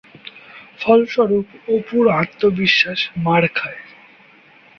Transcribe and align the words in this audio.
ফলস্বরূপ 0.79 1.47
অপুর 1.67 2.03
আত্মবিশ্বাস 2.21 2.99
মার 3.17 3.43
খায়। 3.55 3.81